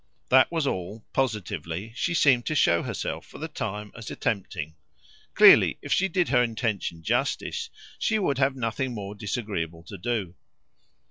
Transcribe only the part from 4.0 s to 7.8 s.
attempting; clearly, if she did her intention justice